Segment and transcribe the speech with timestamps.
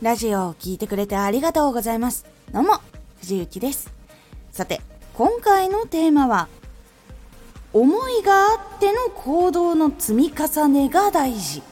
[0.00, 2.24] ラジオを聴いてくれてありがとうございます。
[2.52, 2.80] どうも、
[3.18, 3.92] 藤幸です。
[4.52, 4.80] さて、
[5.14, 6.46] 今回のテーマは、
[7.72, 11.64] 思いがあっての行動の積み重ねが大事。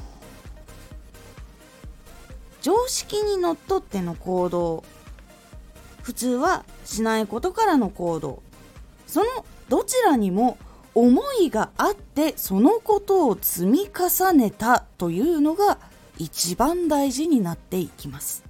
[2.63, 4.83] 常識にのっとっての行動。
[6.03, 8.43] 普通はしないことからの行動。
[9.07, 9.27] その
[9.69, 10.59] どちらにも
[10.97, 15.79] 思いがあってそのことを積み重ねたというのが
[16.19, 18.45] 一番大事になっていきます。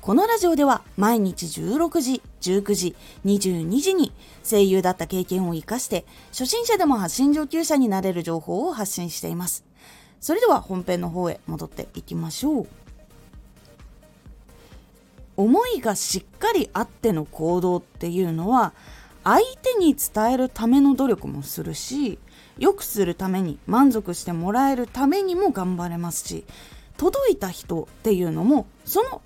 [0.00, 2.94] このラジオでは毎日16時19時
[3.24, 4.12] 22時に
[4.48, 9.64] 声優だった経験を生かして初心者でも発信上級者になれる情報を発信しています。
[10.20, 12.68] それでは本編の方へ戻っていきましょう。
[15.36, 18.74] 思いがしっかりあっての行動っていうのは
[19.26, 22.20] 相手に伝えるための努力もするし
[22.58, 26.44] 良くするために満足してもらえるためにも頑張れますし
[26.96, 29.20] 届いた人っていうのもその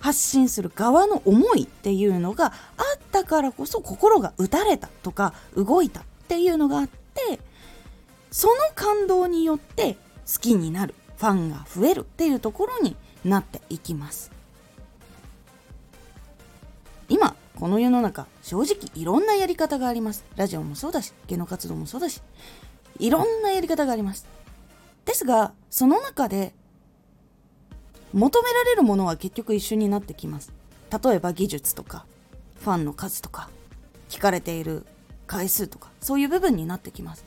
[0.00, 2.52] 発信する側の思いっていうのがあっ
[3.10, 7.40] たからこそ心が打たれたとか動いたっていうのがあって
[8.30, 9.94] その感動によって
[10.30, 14.41] 好きになるファンが増えるっていうところになっていきます。
[17.62, 20.24] この世の中正直いろんなやり方があります。
[20.34, 22.20] ラジオもそうだし芸能活動もそうだし
[22.98, 24.26] いろんなやり方があります。
[25.04, 26.54] ですがその中で
[28.12, 30.52] 求められるものは結局一緒になってきます。
[31.04, 32.04] 例えば技術とか
[32.64, 33.48] ファンの数とか
[34.08, 34.84] 聞かれている
[35.28, 37.24] 回数とかそういう部分になってきます。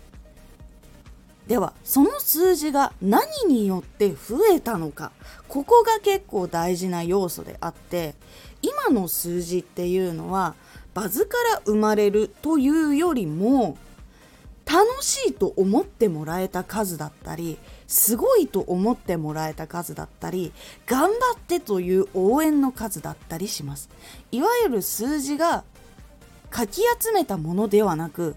[1.48, 5.12] ではその数字が何によって増えたのか。
[5.48, 8.16] ここが結構大事な要素であって
[8.62, 10.56] 今の数字っていうのは
[10.94, 13.78] バズから生まれるというよりも
[14.66, 20.52] 楽しいと思ってもらえた数だったりすごいと思ってもらえた数だったり
[20.88, 23.90] 頑張ってという応援の数だったりします。
[24.32, 25.64] いわゆる数字が
[26.50, 28.36] かき集めたものではなく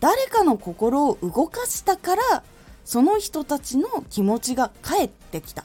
[0.00, 2.42] 誰かの心を動かしたから
[2.84, 5.64] その人たちの気持ちが返ってきた。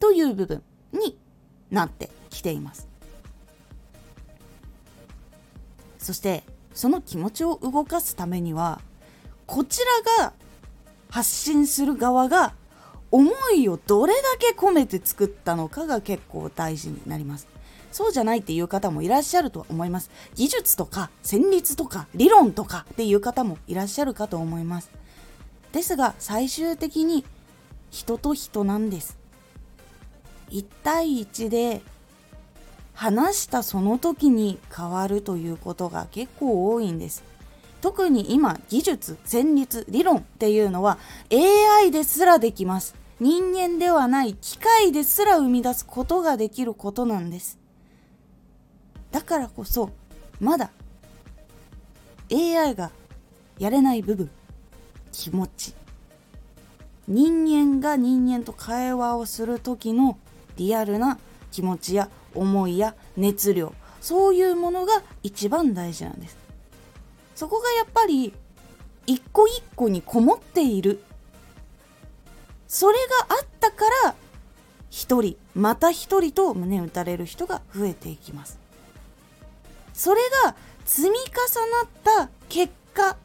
[0.00, 0.62] という部分
[0.92, 1.18] に
[1.70, 2.88] なってきています。
[5.98, 8.80] そしてその気持ちを動かすためには
[9.46, 9.80] こち
[10.18, 10.32] らが
[11.10, 12.54] 発信する側が
[13.10, 17.48] 思いをどれだけ込めて作ったのかが結構大事になります。
[17.92, 20.10] そうじゃないっていう方もいらっしゃると思います。
[20.34, 24.90] 技術とか戦律とか理論とかっていう方もいらっしゃるかと思います。
[25.72, 27.24] ですが最終的に
[27.90, 29.18] 人と人なんです。
[30.50, 31.82] 1対1で
[32.94, 37.22] 話したその時に変わるということが結構多いんです。
[37.80, 40.98] 特に今技術戦律理論っていうのは
[41.32, 42.96] AI ですらできます。
[43.20, 47.58] 人間ではない機械ですら生み出すことができることなんです。
[49.10, 49.90] だからこそ
[50.40, 50.70] まだ
[52.32, 52.90] AI が
[53.58, 54.30] やれない部分
[55.12, 55.74] 気持ち。
[57.08, 60.18] 人間が人間と会話をする時の
[60.56, 61.18] リアルな
[61.50, 63.72] 気持ちや思いや熱量。
[64.00, 66.36] そういうものが一番大事なんです。
[67.34, 68.34] そこがやっぱり
[69.06, 71.02] 一個一個にこもっている。
[72.68, 72.98] それ
[73.28, 74.14] があったから
[74.90, 78.57] 一人また一人と胸打たれる人が増えていきます。
[79.98, 80.54] それが
[80.84, 83.16] 積み重なった結果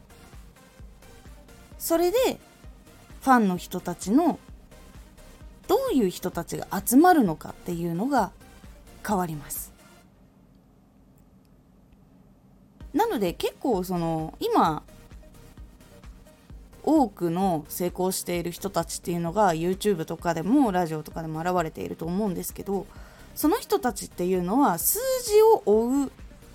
[1.78, 2.40] それで
[3.20, 4.40] ファンの人たちの
[5.68, 8.32] どういう人たちが集まるのかっていうのが
[9.06, 9.72] 変わります。
[12.92, 14.82] なので結構その今
[16.82, 22.86] 多くの成功している人たちっていうのが YouTube とかでもラジオとかでも現れていると思うんですけど
[23.36, 26.12] その人たちっていうのは数字を追う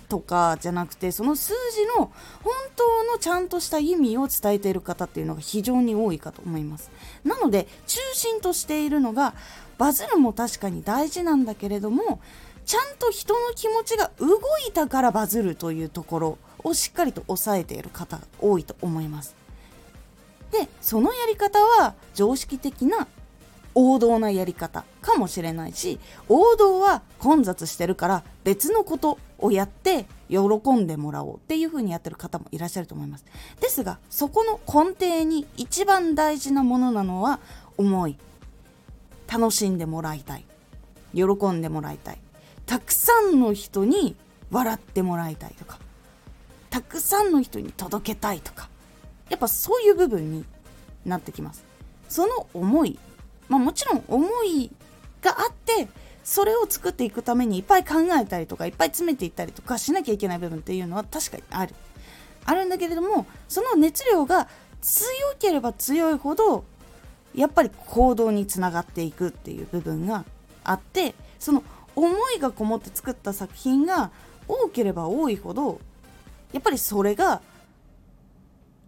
[0.10, 2.12] とかじゃなくてその数字の
[2.44, 6.92] 本当のちゃんとした意味を伝えている方っていうのが非常に多いかと思います。
[7.24, 9.36] なので中心としているのが
[9.78, 12.20] バズるも確かに大事なんだけれども
[12.66, 14.36] ちゃんと人の気持ちが動
[14.68, 19.36] いたからバズるというところをしっかりと抑えている方が多いと思います。
[20.52, 23.08] でそのやり方は常識的な
[23.82, 30.38] 王道なやり方かもしれないし王道は混雑してるから別のことをやって喜
[30.74, 33.26] んでもらおうっていう風にやってる方もいらっしゃると思います。
[33.62, 37.40] ですがそこの根底に一番大事なものなのは
[37.78, 38.18] 思い。
[39.32, 40.46] 楽しんでもらいたい。
[41.14, 42.20] 喜んでもらいたい。
[42.66, 44.18] たくさんの人に
[44.52, 45.80] 笑ってもらいたいとか
[46.70, 48.70] たくさんの人に届けたいとか
[49.30, 50.44] やっぱそういう部分に
[51.06, 51.64] なってきます。
[52.10, 53.00] その思い
[53.50, 54.72] まあもちろん思い
[55.22, 55.88] があって
[56.24, 61.76] それを作っていくためにいっぱい考えたりとかいっぱい詰めていったりとかしなきゃいけない部分っていうのは確かにある。
[62.46, 64.48] あるんだけれどもその熱量が
[64.82, 66.64] 強ければ強いほど
[67.36, 70.26] やっぱり行動につながっていくっていう部分が
[70.64, 71.64] あってその
[71.96, 74.12] 思いがこもって作った作品が
[74.48, 75.80] 多ければ多いほど
[76.54, 77.42] やっぱりそれが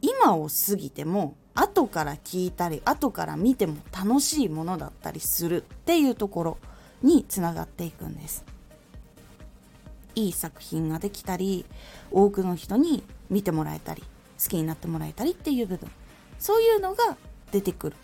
[0.02, 6.58] 今を過ぎても後から聞いたり後から見ても楽しいものだったりするっていうところ
[7.02, 8.46] につながっていくんです。
[10.16, 11.66] いい作品ができたり
[12.12, 14.04] 多くの人に見てもらえたり
[14.42, 15.90] 好きになってもらえたりっていう部分。
[16.40, 17.18] そういうのが
[17.52, 17.96] 出てくる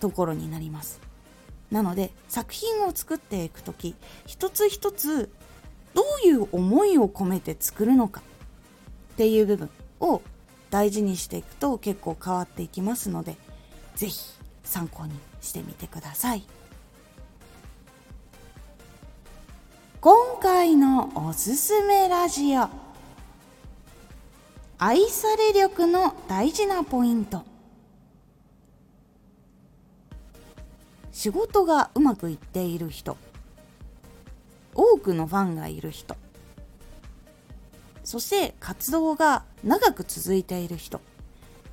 [0.00, 1.00] ところになります。
[1.70, 3.94] なので作品を作っていく時
[4.26, 5.30] 一つ一つ
[5.94, 8.22] どういう思いを込めて作るのか
[9.14, 10.22] っていう部分を
[10.70, 13.36] 大事にしていくと結構変わっていきますので
[13.96, 14.18] 是非
[14.64, 16.44] 参考にしてみてください。
[20.00, 22.68] 今回のおすすめラジオ。
[24.78, 27.44] 愛され力の大事なポイント。
[31.10, 33.16] 仕事がうまくいっている人。
[34.72, 36.16] 多くのファンがいる人。
[38.04, 41.00] そして活動が長く続いている人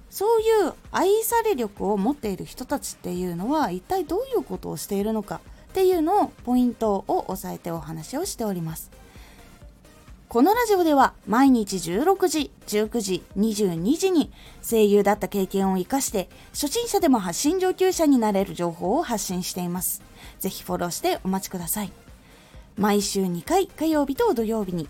[0.10, 8.92] そういう愛され力を持っている人たちっていうのは一体どういうことをしているのかっていうのをポイントを押さえてお話をしております
[10.28, 20.02] このラジオでは毎日16時、19時、22時に声優だった経験を活かして初心者でも発信上級者になれる情報を発信しています。
[20.40, 21.92] ぜひフォローしてお待ちください。
[22.76, 24.90] 毎週2回火曜日と土曜日に